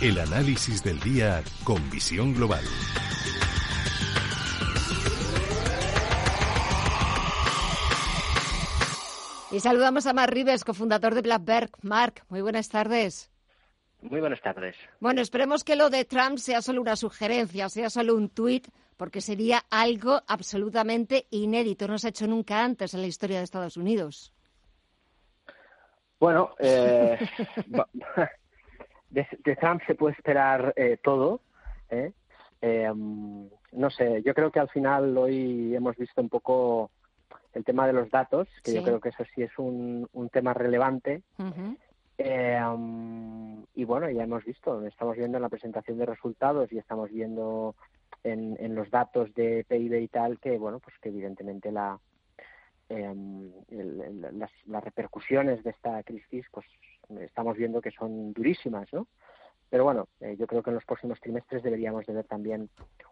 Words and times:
El 0.00 0.18
análisis 0.18 0.82
del 0.82 0.98
día 1.00 1.42
con 1.62 1.90
visión 1.90 2.32
global. 2.32 2.64
Y 9.50 9.60
saludamos 9.60 10.06
a 10.06 10.14
Mark 10.14 10.32
Rives, 10.32 10.64
cofundador 10.64 11.14
de 11.14 11.20
Blackberg. 11.20 11.70
Mark, 11.82 12.22
muy 12.30 12.40
buenas 12.40 12.70
tardes. 12.70 13.30
Muy 14.00 14.20
buenas 14.20 14.40
tardes. 14.40 14.74
Bueno, 15.00 15.20
esperemos 15.20 15.64
que 15.64 15.76
lo 15.76 15.90
de 15.90 16.06
Trump 16.06 16.38
sea 16.38 16.62
solo 16.62 16.80
una 16.80 16.96
sugerencia, 16.96 17.68
sea 17.68 17.90
solo 17.90 18.14
un 18.14 18.30
tuit, 18.30 18.68
porque 18.96 19.20
sería 19.20 19.66
algo 19.68 20.22
absolutamente 20.26 21.26
inédito. 21.28 21.86
No 21.86 21.98
se 21.98 22.06
ha 22.06 22.10
hecho 22.10 22.26
nunca 22.26 22.64
antes 22.64 22.94
en 22.94 23.02
la 23.02 23.06
historia 23.06 23.36
de 23.36 23.44
Estados 23.44 23.76
Unidos. 23.76 24.32
Bueno, 26.18 26.54
eh, 26.58 27.18
de, 29.10 29.56
Trump 29.56 29.82
se 29.86 29.94
puede 29.94 30.14
esperar 30.14 30.72
eh, 30.76 30.98
todo. 31.02 31.40
¿eh? 31.90 32.12
no 33.72 33.90
sé, 33.90 34.22
yo 34.22 34.34
creo 34.34 34.50
que 34.50 34.60
al 34.60 34.68
final 34.68 35.16
hoy 35.16 35.74
hemos 35.74 35.96
visto 35.96 36.20
un 36.20 36.28
poco 36.28 36.90
el 37.54 37.64
tema 37.64 37.86
de 37.86 37.92
los 37.92 38.10
datos, 38.10 38.48
que 38.62 38.74
yo 38.74 38.82
creo 38.82 39.00
que 39.00 39.08
eso 39.08 39.24
sí 39.34 39.42
es 39.42 39.58
un, 39.58 40.08
un 40.12 40.28
tema 40.28 40.54
relevante. 40.54 41.22
y 43.74 43.84
bueno, 43.84 44.10
ya 44.10 44.24
hemos 44.24 44.44
visto, 44.44 44.84
estamos 44.86 45.16
viendo 45.16 45.38
en 45.38 45.42
la 45.42 45.48
presentación 45.48 45.98
de 45.98 46.06
resultados 46.06 46.70
y 46.72 46.78
estamos 46.78 47.10
viendo 47.10 47.74
en, 48.24 48.56
en 48.60 48.74
los 48.74 48.90
datos 48.90 49.32
de 49.34 49.64
PIB 49.68 50.00
y 50.02 50.08
tal 50.08 50.38
que, 50.38 50.58
bueno, 50.58 50.78
pues 50.80 50.96
que 50.98 51.08
evidentemente 51.08 51.72
la, 51.72 51.98
em, 52.88 53.50
las, 53.70 54.50
las, 54.66 54.84
repercusiones 54.84 55.62
de 55.64 55.70
esta 55.70 56.02
crisis, 56.02 56.44
pues 56.52 56.66
estamos 57.20 57.56
viendo 57.56 57.80
que 57.80 57.90
son 57.90 58.32
durísimas, 58.32 58.92
¿no? 58.92 59.06
Pero 59.68 59.84
bueno, 59.84 60.08
eh, 60.20 60.36
yo 60.36 60.46
creo 60.48 60.62
que 60.62 60.70
en 60.70 60.74
los 60.74 60.84
próximos 60.84 61.20
trimestres 61.20 61.62
deberíamos 61.62 62.04
de 62.04 62.12
ver 62.12 62.24
también 62.24 62.68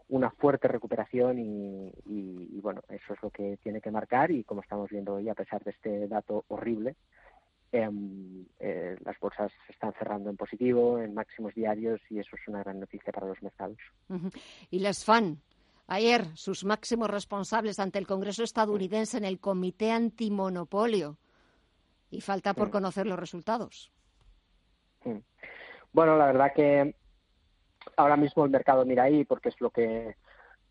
una 0.09 0.31
fuerte 0.31 0.67
recuperación 0.67 1.39
y, 1.39 2.61
bueno, 2.61 2.83
eso 2.89 3.15
es 3.15 3.23
lo 3.23 3.31
que 3.31 3.59
tiene 3.63 3.81
que 3.81 3.93
marcar 3.93 4.33
y 4.33 4.43
como 4.43 4.63
estamos 4.63 4.91
viendo 4.91 5.15
hoy, 5.15 5.29
a 5.29 5.35
pesar 5.35 5.63
de 5.63 5.71
este 5.71 6.09
dato 6.09 6.45
horrible, 6.49 6.97
Em, 7.71 8.47
eh, 8.61 8.97
las 9.05 9.19
bolsas 9.21 9.53
están 9.69 9.93
cerrando 9.99 10.31
en 10.31 10.39
positivo, 10.39 10.99
en 10.99 11.13
máximos 11.13 11.55
diarios, 11.55 12.01
y 12.09 12.19
eso 12.19 12.35
es 12.35 12.49
una 12.49 12.61
gran 12.61 12.81
noticia 12.81 13.13
para 13.13 13.27
los 13.27 13.43
mercados. 13.43 13.77
Y 14.71 14.79
les 14.79 15.05
fan. 15.05 15.39
Ayer, 15.87 16.25
sus 16.35 16.65
máximos 16.65 17.11
responsables 17.11 17.79
ante 17.79 17.99
el 17.99 18.07
Congreso 18.07 18.43
estadounidense 18.43 19.19
en 19.19 19.25
el 19.25 19.39
Comité 19.39 19.91
Antimonopolio. 19.91 21.19
Y 22.11 22.21
falta 22.21 22.55
por 22.55 22.71
conocer 22.71 23.07
los 23.07 23.19
resultados. 23.19 23.93
Bueno, 25.93 26.17
la 26.17 26.27
verdad 26.27 26.53
que 26.55 26.95
ahora 27.97 28.17
mismo 28.17 28.45
el 28.45 28.51
mercado 28.51 28.85
mira 28.85 29.05
ahí 29.05 29.25
porque 29.25 29.49
es 29.49 29.61
lo 29.61 29.71
que 29.71 30.17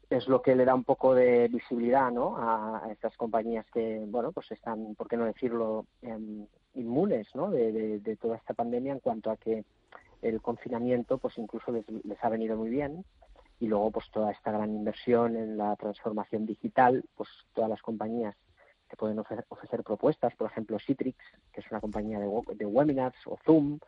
es 0.10 0.28
lo 0.28 0.42
que 0.42 0.56
le 0.56 0.64
da 0.64 0.74
un 0.74 0.86
poco 0.86 1.14
de 1.14 1.50
visibilidad 1.50 2.12
¿no? 2.12 2.38
a, 2.38 2.88
estas 2.92 3.18
compañías 3.18 3.66
que, 3.74 4.06
bueno, 4.08 4.32
pues 4.32 4.50
están, 4.52 4.96
por 4.96 5.10
qué 5.10 5.18
no 5.18 5.26
decirlo, 5.26 5.86
em, 6.02 6.48
inmunes 6.76 7.28
¿no? 7.36 7.50
de, 7.50 8.00
de, 8.00 8.16
toda 8.16 8.38
esta 8.38 8.54
pandemia 8.54 8.94
en 8.94 9.00
cuanto 9.02 9.32
a 9.32 9.36
que 9.36 9.66
el 10.22 10.42
confinamiento 10.42 11.18
pues 11.18 11.38
incluso 11.38 11.74
les, 11.74 11.86
les, 12.06 12.24
ha 12.24 12.30
venido 12.30 12.56
muy 12.56 12.70
bien 12.70 13.04
y 13.60 13.68
luego 13.68 13.92
pues 13.92 14.10
toda 14.12 14.32
esta 14.32 14.52
gran 14.52 14.74
inversión 14.74 15.36
en 15.36 15.58
la 15.58 15.76
transformación 15.76 16.46
digital, 16.46 17.04
pues 17.16 17.28
todas 17.54 17.70
las 17.70 17.82
compañías 17.82 18.36
que 18.88 18.96
pueden 18.96 19.20
ofrecer, 19.20 19.84
propuestas, 19.84 20.36
por 20.36 20.50
ejemplo 20.50 20.78
Citrix, 20.80 21.18
que 21.52 21.62
es 21.62 21.72
una 21.72 21.82
compañía 21.82 22.20
de, 22.20 22.66
webinars, 22.66 23.18
o 23.26 23.38
Zoom, 23.46 23.80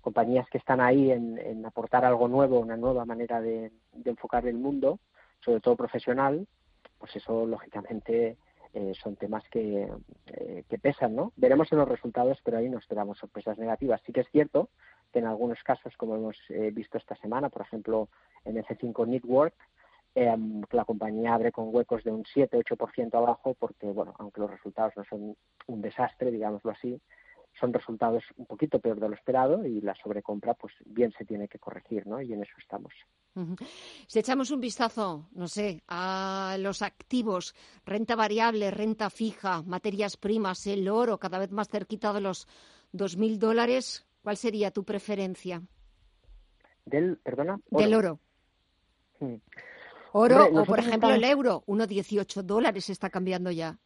compañías 0.00 0.48
que 0.50 0.58
están 0.58 0.80
ahí 0.80 1.10
en, 1.10 1.64
aportar 1.64 2.04
algo 2.04 2.28
nuevo, 2.28 2.60
una 2.60 2.76
nueva 2.76 3.04
manera 3.04 3.40
de, 3.40 3.72
enfocar 4.04 4.46
el 4.46 4.56
mundo, 4.56 4.98
sobre 5.44 5.60
todo 5.60 5.76
profesional, 5.76 6.46
pues 6.98 7.16
eso 7.16 7.46
lógicamente 7.46 8.36
eh, 8.74 8.92
son 9.02 9.16
temas 9.16 9.44
que, 9.50 9.88
eh, 10.26 10.64
que 10.68 10.78
pesan, 10.78 11.14
¿no? 11.14 11.32
Veremos 11.36 11.70
en 11.72 11.78
los 11.78 11.88
resultados, 11.88 12.38
pero 12.44 12.58
ahí 12.58 12.68
no 12.68 12.78
esperamos 12.78 13.18
sorpresas 13.18 13.58
negativas. 13.58 14.00
Sí 14.06 14.12
que 14.12 14.20
es 14.20 14.28
cierto 14.30 14.70
que 15.12 15.18
en 15.18 15.26
algunos 15.26 15.62
casos, 15.62 15.94
como 15.96 16.16
hemos 16.16 16.36
eh, 16.48 16.70
visto 16.72 16.96
esta 16.96 17.14
semana, 17.16 17.50
por 17.50 17.62
ejemplo, 17.62 18.08
en 18.44 18.56
F5 18.56 19.06
Network, 19.06 19.54
em, 20.14 20.62
la 20.70 20.84
compañía 20.84 21.34
abre 21.34 21.52
con 21.52 21.74
huecos 21.74 22.04
de 22.04 22.10
un 22.10 22.24
7-8% 22.24 23.14
abajo, 23.14 23.54
porque, 23.58 23.86
bueno, 23.86 24.14
aunque 24.18 24.40
los 24.40 24.50
resultados 24.50 24.92
no 24.96 25.04
son 25.04 25.36
un 25.66 25.82
desastre, 25.82 26.30
digámoslo 26.30 26.70
así, 26.70 27.00
son 27.58 27.72
resultados 27.72 28.24
un 28.36 28.46
poquito 28.46 28.78
peor 28.80 28.98
de 28.98 29.08
lo 29.08 29.14
esperado 29.14 29.64
y 29.66 29.80
la 29.80 29.94
sobrecompra, 29.94 30.54
pues 30.54 30.74
bien 30.84 31.12
se 31.16 31.24
tiene 31.24 31.48
que 31.48 31.58
corregir, 31.58 32.06
¿no? 32.06 32.20
Y 32.20 32.32
en 32.32 32.42
eso 32.42 32.54
estamos. 32.58 32.92
Si 34.06 34.18
echamos 34.18 34.50
un 34.50 34.60
vistazo, 34.60 35.28
no 35.32 35.48
sé, 35.48 35.82
a 35.88 36.56
los 36.58 36.82
activos, 36.82 37.54
renta 37.86 38.14
variable, 38.14 38.70
renta 38.70 39.10
fija, 39.10 39.62
materias 39.62 40.16
primas, 40.16 40.66
el 40.66 40.88
oro, 40.88 41.18
cada 41.18 41.38
vez 41.38 41.50
más 41.50 41.68
cerquita 41.68 42.12
de 42.12 42.20
los 42.20 42.46
2.000 42.92 43.38
dólares, 43.38 44.06
¿cuál 44.22 44.36
sería 44.36 44.70
tu 44.70 44.84
preferencia? 44.84 45.62
Del, 46.84 47.16
perdona, 47.18 47.58
Del 47.70 47.94
oro. 47.94 48.18
Hmm. 49.18 49.36
Oro 50.12 50.46
o, 50.46 50.64
por 50.64 50.78
ejemplo, 50.78 51.10
el 51.10 51.24
euro, 51.24 51.62
1,18 51.66 52.42
dólares 52.42 52.90
está 52.90 53.10
cambiando 53.10 53.50
ya. 53.50 53.78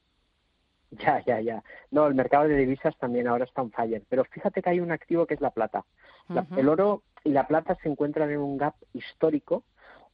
Ya, 0.90 1.22
ya, 1.26 1.40
ya. 1.40 1.64
No, 1.90 2.06
el 2.06 2.14
mercado 2.14 2.48
de 2.48 2.56
divisas 2.56 2.96
también 2.98 3.28
ahora 3.28 3.44
está 3.44 3.62
en 3.62 3.70
fire. 3.72 4.02
Pero 4.08 4.24
fíjate 4.24 4.62
que 4.62 4.70
hay 4.70 4.80
un 4.80 4.92
activo 4.92 5.26
que 5.26 5.34
es 5.34 5.40
la 5.40 5.50
plata. 5.50 5.84
El 6.56 6.68
oro 6.68 7.02
y 7.24 7.30
la 7.30 7.46
plata 7.46 7.76
se 7.82 7.88
encuentran 7.88 8.30
en 8.30 8.38
un 8.38 8.56
gap 8.56 8.74
histórico. 8.92 9.64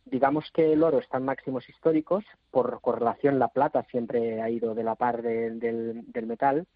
Digamos 0.05 0.51
que 0.53 0.73
el 0.73 0.83
oro 0.83 0.99
está 0.99 1.19
en 1.19 1.25
máximos 1.25 1.69
históricos. 1.69 2.25
Por 2.51 2.81
correlación, 2.81 3.39
la 3.39 3.49
plata 3.49 3.85
siempre 3.91 4.43
ha 4.43 4.51
ido 4.51 4.75
de 4.75 4.83
la 4.83 4.95
par 4.95 5.23
del, 5.23 5.61
del, 5.61 6.27
metal. 6.27 6.67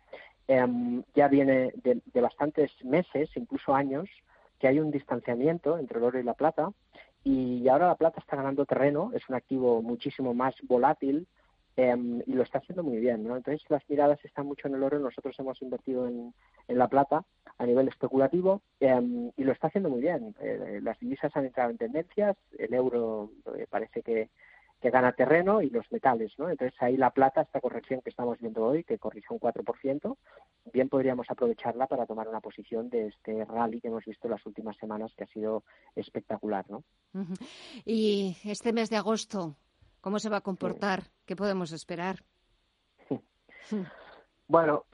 Em, 0.46 1.02
ya 1.14 1.28
viene 1.28 1.72
de, 1.82 2.00
de 2.04 2.20
bastantes 2.20 2.70
meses, 2.84 3.30
incluso 3.34 3.74
años, 3.74 4.08
que 4.58 4.68
hay 4.68 4.78
un 4.78 4.90
distanciamiento 4.90 5.78
entre 5.78 5.98
el 5.98 6.04
oro 6.04 6.18
y 6.18 6.22
la 6.22 6.34
plata. 6.34 6.70
Y 7.26 7.68
ahora 7.68 7.88
la 7.88 7.96
plata 7.96 8.20
está 8.20 8.36
ganando 8.36 8.64
terreno. 8.66 9.10
Es 9.12 9.28
un 9.28 9.34
activo 9.34 9.82
muchísimo 9.82 10.32
más 10.32 10.54
volátil 10.62 11.26
Em, 11.78 12.22
y 12.26 12.32
lo 12.32 12.42
está 12.42 12.58
haciendo 12.58 12.82
muy 12.82 12.96
bien, 12.96 13.22
¿no? 13.22 13.36
Entonces 13.36 13.62
las 13.68 13.82
miradas 13.90 14.18
están 14.24 14.46
mucho 14.46 14.66
en 14.66 14.76
el 14.76 14.82
oro, 14.82 14.98
nosotros 14.98 15.38
hemos 15.38 15.60
invertido 15.60 16.08
en, 16.08 16.32
en 16.68 16.78
la 16.78 16.88
plata 16.88 17.22
a 17.58 17.66
nivel 17.66 17.88
especulativo 17.88 18.62
em, 18.80 19.30
y 19.36 19.44
lo 19.44 19.52
está 19.52 19.66
haciendo 19.66 19.90
muy 19.90 20.00
bien. 20.00 20.34
Eh, 20.40 20.80
las 20.82 20.98
divisas 20.98 21.36
han 21.36 21.44
entrado 21.44 21.70
en 21.70 21.76
tendencias, 21.76 22.34
el 22.58 22.72
euro 22.72 23.30
eh, 23.58 23.66
parece 23.68 24.02
que, 24.02 24.30
que, 24.80 24.90
gana 24.90 25.12
terreno 25.12 25.62
y 25.62 25.70
los 25.70 25.90
metales, 25.90 26.32
¿no? 26.38 26.48
Entonces 26.48 26.80
ahí 26.80 26.96
la 26.96 27.10
plata, 27.10 27.42
esta 27.42 27.60
corrección 27.60 28.00
que 28.02 28.10
estamos 28.10 28.38
viendo 28.38 28.64
hoy, 28.64 28.84
que 28.84 28.98
corrige 28.98 29.34
un 29.34 29.40
4%, 29.40 30.16
bien 30.72 30.88
podríamos 30.88 31.30
aprovecharla 31.30 31.86
para 31.86 32.06
tomar 32.06 32.28
una 32.28 32.40
posición 32.40 32.88
de 32.88 33.08
este 33.08 33.44
rally 33.44 33.80
que 33.80 33.88
hemos 33.88 34.04
visto 34.04 34.28
las 34.28 34.44
últimas 34.46 34.76
semanas 34.76 35.12
que 35.16 35.24
ha 35.24 35.28
sido 35.28 35.64
espectacular, 35.94 36.64
¿no? 36.68 36.84
Y 37.84 38.36
este 38.44 38.72
mes 38.72 38.90
de 38.90 38.96
agosto, 38.96 39.56
¿Cómo 40.06 40.20
se 40.20 40.28
va 40.28 40.36
a 40.36 40.40
comportar? 40.40 41.02
¿Qué 41.24 41.34
podemos 41.34 41.72
esperar? 41.72 42.22
Bueno, 44.46 44.84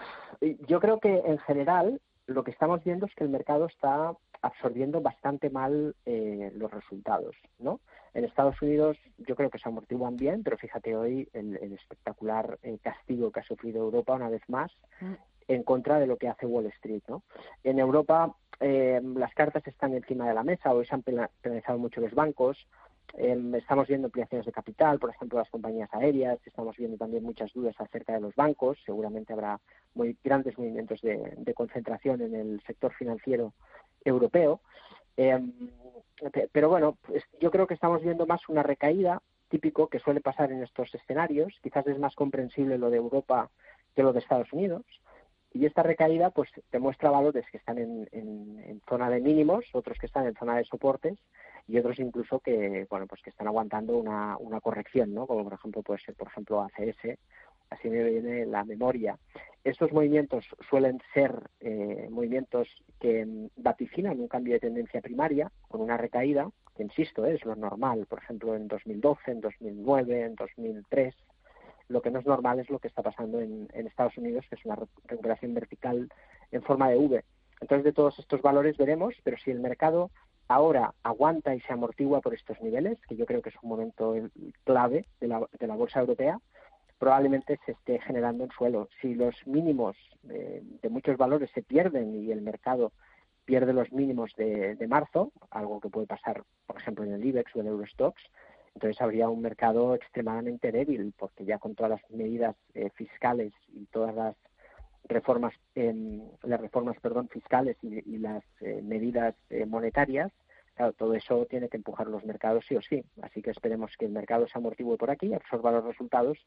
yo 0.41 0.81
creo 0.81 0.99
que 1.01 1.15
en 1.15 1.37
general 1.41 2.01
lo 2.27 2.43
que 2.43 2.51
estamos 2.51 2.83
viendo 2.83 3.05
es 3.05 3.15
que 3.15 3.25
el 3.25 3.29
mercado 3.29 3.67
está 3.67 4.17
absorbiendo 4.43 5.01
bastante 5.01 5.51
mal 5.51 5.95
eh, 6.05 6.53
los 6.55 6.71
resultados, 6.71 7.37
¿no? 7.59 7.81
En 8.13 8.25
Estados 8.25 8.61
Unidos 8.61 8.99
yo 9.19 9.37
creo 9.37 9.49
que 9.49 9.59
se 9.59 9.69
amortiguan 9.69 10.17
bien, 10.17 10.43
pero 10.43 10.59
fíjate 10.59 10.97
hoy 10.97 11.29
el, 11.33 11.57
espectacular 11.73 12.59
eh, 12.63 12.79
castigo 12.83 13.31
que 13.31 13.41
ha 13.41 13.45
sufrido 13.45 13.83
Europa 13.83 14.15
una 14.15 14.29
vez 14.29 14.43
más 14.49 14.71
mm. 15.01 15.13
en 15.49 15.63
contra 15.63 15.99
de 15.99 16.07
lo 16.07 16.17
que 16.19 16.29
hace 16.29 16.45
Wall 16.45 16.67
Street, 16.67 17.03
¿no? 17.09 17.23
En 17.63 17.79
Europa 17.79 18.35
eh, 18.61 19.01
las 19.03 19.33
cartas 19.35 19.67
están 19.67 19.95
encima 19.95 20.29
de 20.29 20.35
la 20.35 20.43
mesa, 20.43 20.73
hoy 20.73 20.87
se 20.87 20.95
han 20.95 21.03
penalizado 21.03 21.79
mucho 21.79 22.01
los 22.01 22.15
bancos, 22.15 22.67
Em, 23.15 23.55
estamos 23.55 23.89
viendo 23.89 24.07
ampliaciones 24.07 24.47
de 24.47 24.53
capital, 24.53 24.99
por 24.99 25.11
ejemplo, 25.11 25.39
las 25.39 25.51
compañías 25.51 25.93
aéreas. 25.93 26.39
Estamos 26.47 26.77
viendo 26.77 26.97
también 26.97 27.23
muchas 27.23 27.53
dudas 27.53 27.75
acerca 27.79 28.15
de 28.15 28.21
los 28.21 28.35
bancos. 28.35 28.79
Seguramente 28.87 29.33
habrá 29.33 29.61
muy 29.95 30.17
grandes 30.25 30.57
movimientos 30.57 31.01
de, 31.03 31.53
concentración 31.55 32.23
en 32.23 32.35
el 32.35 32.63
sector 32.67 32.93
financiero 32.95 33.53
europeo. 34.05 34.61
Em, 35.17 35.53
pero 36.53 36.71
bueno, 36.71 36.97
pues 37.03 37.23
yo 37.41 37.51
creo 37.51 37.67
que 37.67 37.75
estamos 37.75 38.03
viendo 38.03 38.27
más 38.27 38.49
una 38.49 38.63
recaída 38.63 39.21
típico 39.49 39.89
que 39.89 39.99
suele 39.99 40.23
pasar 40.23 40.51
en 40.51 40.63
estos 40.63 40.95
escenarios. 40.95 41.59
Quizás 41.63 41.87
es 41.87 41.99
más 41.99 42.15
comprensible 42.15 42.79
lo 42.79 42.89
de 42.89 42.97
Europa 42.97 43.51
que 43.95 44.03
lo 44.03 44.15
de 44.15 44.21
Estados 44.21 44.51
Unidos. 44.53 44.85
Y 45.55 45.67
esta 45.67 45.83
recaída 45.83 46.31
pues 46.31 46.51
demuestra 46.71 47.11
valores 47.11 47.45
que 47.51 47.59
están 47.59 47.79
en, 47.79 48.09
en, 48.13 48.81
zona 48.89 49.11
de 49.11 49.21
mínimos, 49.21 49.65
otros 49.73 49.99
que 49.99 50.07
están 50.07 50.27
en 50.27 50.35
zona 50.35 50.57
de 50.57 50.65
soportes 50.65 51.19
y 51.69 51.79
otros 51.79 51.99
incluso 51.99 52.41
que 52.41 52.87
bueno 52.91 53.07
pues 53.07 53.23
que 53.23 53.31
están 53.31 53.47
aguantando 53.47 53.97
una, 53.97 54.37
una 54.39 54.61
corrección, 54.61 55.15
¿no? 55.15 55.27
Como 55.27 55.45
por 55.45 55.53
ejemplo 55.53 55.83
puede 55.83 56.01
ser 56.01 56.15
por 56.15 56.29
ejemplo 56.29 56.63
ACS, 56.63 57.19
así 57.71 57.89
me 57.89 58.03
viene 58.05 58.47
la 58.47 58.65
memoria. 58.65 59.19
Estos 59.63 59.93
movimientos 59.93 60.45
suelen 60.69 61.01
ser 61.15 61.33
eh, 61.61 62.09
movimientos 62.11 62.69
que 62.99 63.49
vaticinan 63.57 64.19
un 64.21 64.29
cambio 64.29 64.55
de 64.55 64.61
tendencia 64.61 65.01
primaria 65.01 65.53
con 65.69 65.81
una 65.81 65.97
recaída, 65.97 66.51
que 66.77 66.83
insisto, 66.83 67.25
es 67.27 67.45
lo 67.45 67.55
normal, 67.55 68.07
por 68.07 68.19
ejemplo 68.19 68.57
en 68.57 68.67
2012, 68.69 69.31
en 69.31 69.41
2009, 69.41 70.23
en 70.23 70.35
2003 70.35 71.15
lo 71.93 72.03
que 72.03 72.11
no 72.11 72.19
es 72.19 72.27
normal 72.27 72.59
es 72.59 72.71
lo 72.71 72.79
que 72.79 72.89
está 72.89 73.03
pasando 73.03 73.41
en, 73.41 73.69
Estados 73.75 74.17
Unidos, 74.17 74.47
que 74.49 74.57
es 74.57 74.65
una 74.65 74.79
recuperación 75.07 75.55
vertical 75.55 76.09
en 76.51 76.63
forma 76.63 76.89
de 76.89 76.97
V. 76.97 77.25
Entonces, 77.61 77.85
de 77.85 77.93
todos 77.93 78.19
estos 78.19 78.43
valores 78.43 78.77
veremos, 78.77 79.15
pero 79.23 79.37
si 79.37 79.51
el 79.51 79.61
mercado 79.61 80.11
ahora 80.49 80.95
aguanta 81.03 81.55
y 81.55 81.61
se 81.61 81.73
amortigua 81.73 82.21
por 82.21 82.35
estos 82.35 82.61
niveles, 82.61 82.99
que 83.09 83.17
yo 83.17 83.27
creo 83.27 83.43
que 83.43 83.51
es 83.51 83.57
un 83.63 83.69
momento 83.69 84.15
clave 84.65 85.07
de 85.21 85.29
la, 85.29 85.47
de 85.59 85.67
la 85.67 85.77
bolsa 85.77 86.01
europea, 86.01 86.39
probablemente 86.99 87.59
se 87.67 87.73
esté 87.73 88.01
generando 88.01 88.45
en 88.45 88.51
suelo. 88.51 88.89
Si 89.01 89.15
los 89.15 89.35
mínimos 89.47 89.97
de, 90.23 90.63
muchos 90.89 91.17
valores 91.17 91.51
se 91.53 91.63
pierden 91.63 92.15
y 92.15 92.31
el 92.33 92.43
mercado 92.43 92.93
pierde 93.45 93.73
los 93.73 93.91
mínimos 93.93 94.33
de, 94.37 94.77
de, 94.77 94.87
marzo, 94.87 95.33
algo 95.51 95.81
que 95.81 95.89
puede 95.89 96.07
pasar, 96.07 96.43
por 96.67 96.77
ejemplo, 96.77 97.05
en 97.05 97.13
el 97.13 97.25
IBEX 97.25 97.57
o 97.57 97.61
en 97.61 97.67
Eurostox, 97.67 98.23
entonces 98.75 99.01
habría 99.01 99.29
un 99.29 99.43
mercado 99.43 99.95
extremadamente 99.95 100.73
débil, 100.73 101.13
porque 101.17 101.45
ya 101.45 101.59
con 101.59 101.75
todas 101.75 101.91
las 101.91 102.11
medidas 102.11 102.57
eh, 102.75 102.91
fiscales 102.91 103.53
y 103.69 103.87
todas 103.87 104.15
las 104.15 104.37
reformas, 105.05 105.55
eh, 105.75 106.21
las 106.43 106.61
reformas, 106.61 106.97
perdón, 107.01 107.29
fiscales 107.29 107.77
y, 107.83 108.19
las 108.19 108.45
eh, 108.61 108.81
medidas 108.83 109.35
eh, 109.51 109.67
monetarias, 109.67 110.33
claro, 110.75 110.93
todo 110.93 111.15
eso 111.15 111.47
tiene 111.47 111.69
que 111.69 111.77
empujar 111.77 112.07
los 112.07 112.25
mercados 112.25 112.65
sí 112.69 112.77
o 112.77 112.83
sí. 112.83 113.05
Así 113.23 113.43
que 113.43 113.51
esperemos 113.51 113.93
que 113.99 114.07
el 114.07 114.13
mercado 114.13 114.47
se 114.47 114.59
amortigue 114.59 114.97
por 114.97 115.11
aquí, 115.11 115.33
absorba 115.35 115.73
los 115.73 115.85
resultados 115.85 116.39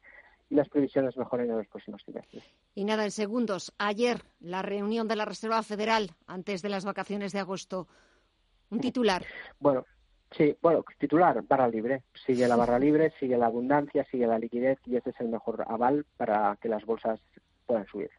y 0.49 0.55
las 0.55 0.69
previsiones 0.69 1.17
mejoren 1.17 1.49
en 1.49 1.57
los 1.57 1.67
próximos 1.67 2.03
trimestres. 2.03 2.43
Y 2.73 2.85
nada, 2.85 3.03
en 3.03 3.11
segundos. 3.11 3.73
Ayer, 3.77 4.21
la 4.39 4.61
reunión 4.61 5.07
de 5.07 5.15
la 5.15 5.25
Reserva 5.25 5.61
Federal 5.63 6.11
antes 6.27 6.61
de 6.61 6.69
las 6.69 6.85
vacaciones 6.85 7.33
de 7.33 7.39
agosto. 7.39 7.87
Un 8.69 8.79
titular. 8.79 9.23
Bueno, 9.59 9.85
Sí, 10.31 10.55
bueno, 10.61 10.83
titular, 10.99 11.41
barra 11.43 11.67
libre. 11.67 12.03
Sigue 12.25 12.47
la 12.47 12.55
barra 12.55 12.79
libre, 12.79 13.13
sigue 13.19 13.37
la 13.37 13.47
abundancia, 13.47 14.05
sigue 14.11 14.27
la 14.27 14.39
liquidez 14.39 14.79
y 14.85 14.97
ese 14.97 15.11
es 15.11 15.19
el 15.19 15.29
mejor 15.29 15.63
aval 15.67 16.05
para 16.17 16.57
que 16.61 16.69
las 16.69 16.85
bolsas 16.85 17.19
puedan 17.65 17.85
subir. 17.87 18.09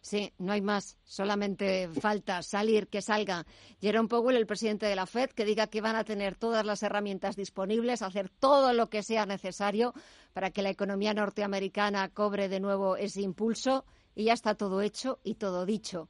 Sí, 0.00 0.32
no 0.38 0.52
hay 0.52 0.60
más. 0.60 0.98
Solamente 1.04 1.88
falta 1.88 2.42
salir, 2.42 2.88
que 2.88 3.02
salga 3.02 3.44
Jerome 3.80 4.08
Powell, 4.08 4.36
el 4.36 4.46
presidente 4.46 4.86
de 4.86 4.96
la 4.96 5.06
Fed, 5.06 5.30
que 5.30 5.44
diga 5.44 5.66
que 5.66 5.80
van 5.80 5.96
a 5.96 6.04
tener 6.04 6.36
todas 6.36 6.64
las 6.64 6.82
herramientas 6.82 7.36
disponibles, 7.36 8.02
hacer 8.02 8.28
todo 8.28 8.72
lo 8.72 8.88
que 8.88 9.02
sea 9.02 9.26
necesario 9.26 9.92
para 10.32 10.50
que 10.50 10.62
la 10.62 10.70
economía 10.70 11.14
norteamericana 11.14 12.08
cobre 12.08 12.48
de 12.48 12.60
nuevo 12.60 12.96
ese 12.96 13.22
impulso. 13.22 13.84
Y 14.14 14.24
ya 14.24 14.32
está 14.32 14.54
todo 14.54 14.80
hecho 14.80 15.20
y 15.22 15.34
todo 15.34 15.66
dicho. 15.66 16.08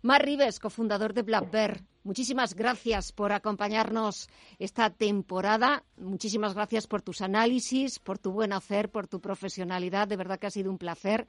Mar 0.00 0.24
Rives, 0.24 0.60
cofundador 0.60 1.12
de 1.12 1.22
Black 1.22 1.50
Bear, 1.50 1.80
muchísimas 2.04 2.54
gracias 2.54 3.10
por 3.10 3.32
acompañarnos 3.32 4.28
esta 4.60 4.90
temporada. 4.90 5.82
Muchísimas 5.96 6.54
gracias 6.54 6.86
por 6.86 7.02
tus 7.02 7.20
análisis, 7.20 7.98
por 7.98 8.16
tu 8.16 8.30
buen 8.30 8.52
hacer, 8.52 8.90
por 8.90 9.08
tu 9.08 9.20
profesionalidad. 9.20 10.06
De 10.06 10.16
verdad 10.16 10.38
que 10.38 10.46
ha 10.46 10.50
sido 10.50 10.70
un 10.70 10.78
placer. 10.78 11.26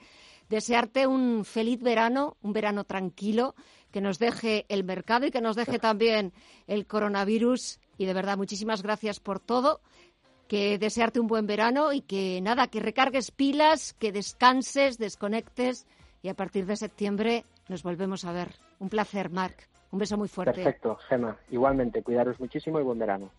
Desearte 0.50 1.08
un 1.08 1.46
feliz 1.46 1.82
verano, 1.82 2.38
un 2.44 2.54
verano 2.54 2.84
tranquilo, 2.84 3.56
que 3.92 4.02
nos 4.02 4.20
deje 4.20 4.68
el 4.70 4.84
mercado 4.84 5.26
y 5.26 5.32
que 5.32 5.42
nos 5.42 5.56
deje 5.56 5.80
también 5.80 6.32
el 6.68 6.86
coronavirus. 6.86 7.80
Y 7.98 8.06
de 8.06 8.14
verdad, 8.14 8.38
muchísimas 8.38 8.84
gracias 8.84 9.20
por 9.20 9.40
todo 9.40 9.82
que 10.48 10.78
desearte 10.78 11.20
un 11.20 11.28
buen 11.28 11.48
verano 11.48 11.92
y 11.92 12.02
que 12.02 12.40
nada, 12.42 12.68
que 12.68 12.80
recargues 12.80 13.32
pilas, 13.32 13.94
que 13.94 14.12
descanses, 14.12 15.00
desconectes 15.00 15.88
y 16.22 16.30
a 16.30 16.34
partir 16.34 16.66
de 16.66 16.76
septiembre 16.76 17.46
nos 17.70 17.84
volvemos 17.84 18.26
a 18.26 18.32
ver. 18.32 18.50
Un 18.80 18.90
placer, 18.90 19.30
Marc. 19.30 19.68
Un 19.92 20.00
beso 20.00 20.18
muy 20.18 20.28
fuerte. 20.28 20.54
Perfecto, 20.54 20.98
Gemma. 21.08 21.38
Igualmente, 21.52 22.04
cuidaros 22.04 22.40
muchísimo 22.40 22.80
y 22.80 22.84
buen 22.84 23.00
verano. 23.00 23.32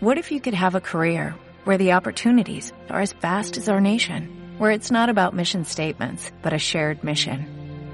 What 0.00 0.16
if 0.16 0.30
you 0.30 0.40
could 0.40 0.54
have 0.54 0.76
a 0.76 0.80
career 0.80 1.34
where 1.64 1.76
the 1.76 1.92
opportunities 1.92 2.72
are 2.88 3.02
as 3.02 3.14
vast 3.14 3.56
as 3.56 3.68
our 3.68 3.80
nation, 3.80 4.28
where 4.58 4.70
it's 4.70 4.92
not 4.92 5.08
about 5.08 5.34
mission 5.34 5.64
statements, 5.64 6.30
but 6.40 6.52
a 6.52 6.58
shared 6.58 7.02
mission? 7.02 7.46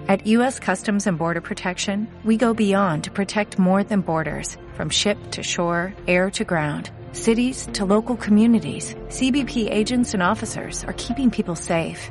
At 0.06 0.26
U.S. 0.26 0.60
Customs 0.60 1.06
and 1.06 1.16
Border 1.16 1.40
Protection, 1.40 2.06
we 2.24 2.36
go 2.36 2.52
beyond 2.52 3.04
to 3.04 3.10
protect 3.10 3.58
more 3.58 3.82
than 3.82 4.02
borders, 4.02 4.58
from 4.74 4.90
ship 4.90 5.16
to 5.30 5.42
shore, 5.42 5.94
air 6.06 6.30
to 6.32 6.44
ground, 6.44 6.90
cities 7.12 7.66
to 7.72 7.86
local 7.86 8.16
communities. 8.16 8.94
CBP 9.08 9.70
agents 9.70 10.12
and 10.12 10.22
officers 10.22 10.84
are 10.84 10.92
keeping 10.92 11.30
people 11.30 11.56
safe. 11.56 12.10